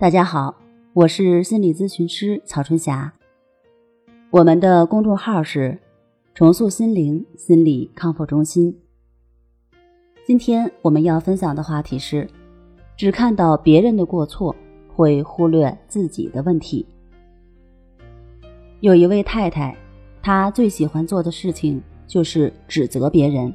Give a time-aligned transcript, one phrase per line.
[0.00, 0.56] 大家好，
[0.94, 3.12] 我是心理咨询师曹春霞。
[4.30, 5.78] 我们的公众号是
[6.34, 8.74] “重塑心灵心理康复中心”。
[10.24, 12.26] 今天我们要分享的话题是：
[12.96, 14.56] 只看到别人的过错，
[14.88, 16.86] 会忽略自己的问题。
[18.80, 19.76] 有一位太太，
[20.22, 23.52] 她最喜欢做的事情就是指责别人。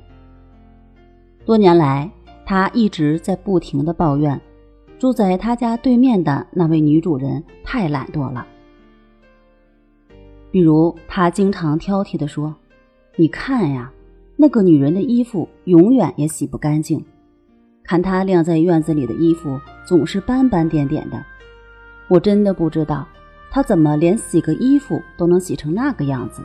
[1.43, 2.07] 多年来，
[2.45, 4.39] 她一直在不停的抱怨。
[4.97, 8.45] 住在他家对面的那位女主人太懒惰了。
[10.51, 12.55] 比如，他经常挑剔地说
[13.17, 13.91] ：“你看呀，
[14.37, 17.03] 那个女人的衣服永远也洗不干净，
[17.83, 21.21] 看她晾在院子里的衣服总是斑斑点点的。
[22.07, 23.05] 我真的不知道
[23.51, 26.41] 她怎么连洗个衣服都能洗成那个样子。”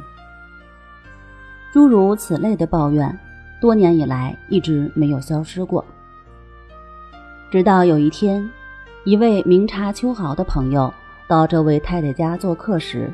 [1.73, 3.17] 诸如此类的抱怨，
[3.61, 5.85] 多年以来一直没有消失过。
[7.51, 8.49] 直到有一天，
[9.03, 10.93] 一位明察秋毫的朋友
[11.27, 13.13] 到这位太太家做客时，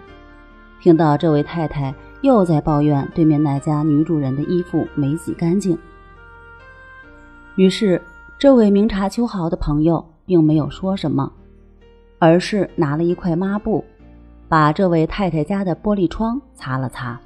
[0.78, 5.78] 听到这位太太又在抱怨对面那家女主人的衣服没洗干净。
[7.54, 7.98] 于是，
[8.38, 11.32] 这位明察秋毫的朋友并没有说什么，
[12.18, 13.82] 而是拿了一块抹布，
[14.50, 17.18] 把这位太太家的玻璃窗擦了擦。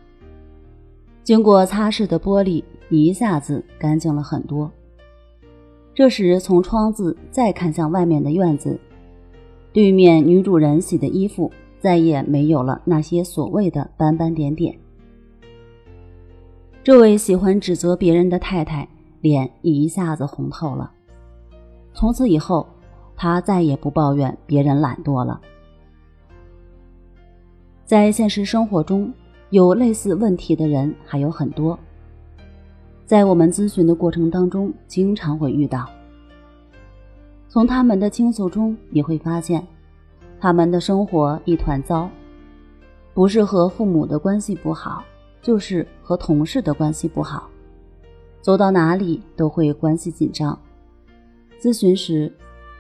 [1.24, 4.70] 经过擦拭的玻璃一下子干净了很多。
[5.94, 8.78] 这时，从窗子再看向外面的院子，
[9.72, 14.74] 对面女主人洗的衣服再也没有了那些所谓的斑斑点点。
[16.82, 18.88] 这位喜欢指责别人的太太
[19.20, 20.90] 脸一下子红透了。
[21.92, 22.66] 从此以后，
[23.14, 25.38] 她再也不抱怨别人懒惰了。
[27.84, 29.12] 在现实生活中，
[29.50, 31.78] 有类似问题的人还有很多。
[33.10, 35.84] 在我们咨询的过程当中，经常会遇到。
[37.48, 39.66] 从他们的倾诉中，你会发现，
[40.38, 42.08] 他们的生活一团糟，
[43.12, 45.02] 不是和父母的关系不好，
[45.42, 47.50] 就是和同事的关系不好，
[48.40, 50.56] 走到哪里都会关系紧张。
[51.60, 52.32] 咨询时，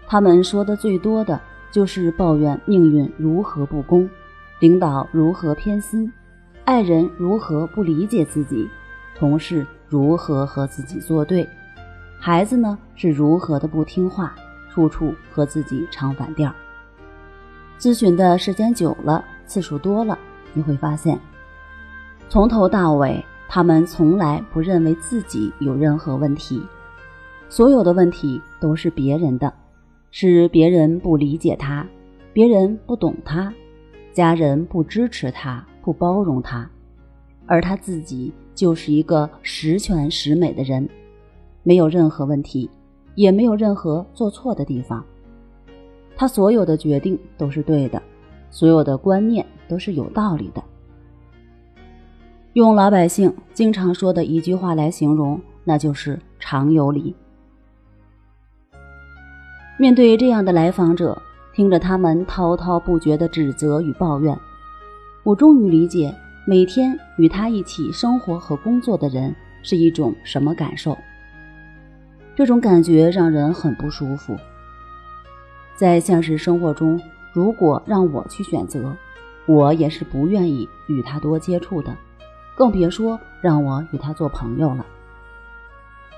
[0.06, 1.40] 他们说的最多的
[1.72, 4.08] 就是抱怨命运如何不公，
[4.60, 6.08] 领导如何偏心，
[6.64, 8.68] 爱人如何不理解自己，
[9.16, 9.66] 同事。
[9.90, 11.44] 如何和自己作对？
[12.20, 14.32] 孩子呢是如何的不听话，
[14.70, 16.54] 处处和自己唱反调。
[17.76, 20.16] 咨询的时间久了，次数多了，
[20.52, 21.18] 你会发现，
[22.28, 26.62] 从头到尾，他们从来不认为自己有任何问题，
[27.48, 29.52] 所有的问题都是别人的，
[30.12, 31.84] 是别人不理解他，
[32.32, 33.52] 别人不懂他，
[34.12, 36.70] 家人不支持他，不包容他，
[37.46, 38.32] 而他自己。
[38.60, 40.86] 就是一个十全十美的人，
[41.62, 42.68] 没有任何问题，
[43.14, 45.02] 也没有任何做错的地方。
[46.14, 48.02] 他所有的决定都是对的，
[48.50, 50.62] 所有的观念都是有道理的。
[52.52, 57.14] 用老百姓经常说的一句话来形容，那就是常有理。
[59.78, 61.16] 面对这样的来访者，
[61.54, 64.38] 听着他们滔滔不绝的指责与抱怨，
[65.24, 66.14] 我终于理解。
[66.50, 70.98] 每天与他一起生活和工作的人是一种什么感受？
[72.34, 74.36] 这种感觉让人很不舒服。
[75.76, 77.00] 在现实生活中，
[77.32, 78.96] 如果让我去选择，
[79.46, 81.96] 我也是不愿意与他多接触的，
[82.56, 84.84] 更别说让我与他做朋友了。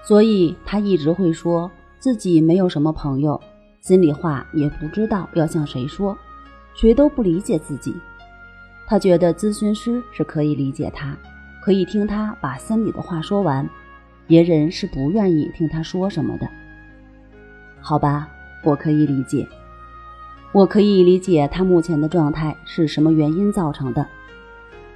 [0.02, 3.38] 所以，他一直会说自己没有什么朋友，
[3.82, 6.16] 心里话也不知道要向谁说，
[6.72, 7.94] 谁都不理解自己。
[8.92, 11.16] 他觉得咨询师是可以理解他，
[11.62, 13.66] 可以听他把心里的话说完，
[14.26, 16.46] 别人是不愿意听他说什么的。
[17.80, 18.28] 好吧，
[18.62, 19.48] 我可以理解，
[20.52, 24.06] 我可以理解他目前的状态是什么原因造成的，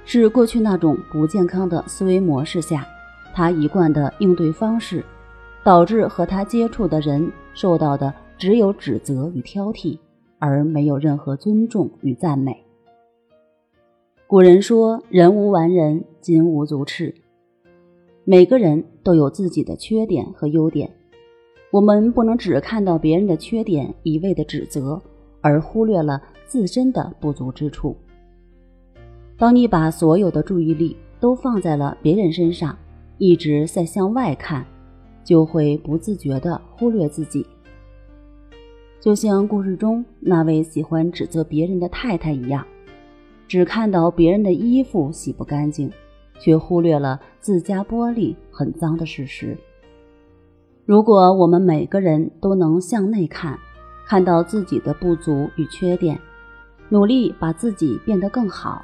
[0.05, 2.85] 是过去那种不健康的思维模式下，
[3.33, 5.03] 他一贯的应对方式，
[5.63, 9.97] 导致和他接触的人受到的只有指责与挑剔，
[10.37, 12.63] 而没有任何尊重与赞美。
[14.29, 17.15] 古人说：“人无完人，金无足赤。”
[18.25, 20.91] 每个人都有自己的缺点和优点，
[21.71, 25.01] 我们不能只看到别人的缺点，一味的指责，
[25.39, 27.95] 而忽略了自身的不足之处。
[29.37, 32.77] 当你把所有的注意力都放在了别人身上，
[33.19, 34.65] 一直在向外看，
[35.23, 37.45] 就会不自觉地忽略自己。
[38.99, 42.67] 就像故事中那位喜欢指责别人的太太一样。
[43.47, 45.91] 只看到别人的衣服洗不干净，
[46.39, 49.57] 却忽略了自家玻璃很脏的事实。
[50.85, 53.57] 如果我们每个人都能向内看，
[54.05, 56.19] 看到自己的不足与缺点，
[56.89, 58.83] 努力把自己变得更好，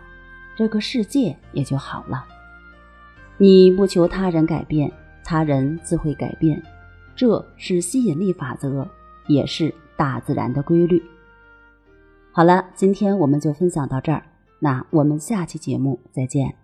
[0.56, 2.26] 这个世界也就好了。
[3.38, 4.92] 你不求他人改变，
[5.24, 6.62] 他人自会改变，
[7.16, 8.88] 这是吸引力法则，
[9.28, 11.02] 也是大自然的规律。
[12.32, 14.24] 好了，今天我们就分享到这儿，
[14.64, 16.63] 那我们下期节目再见。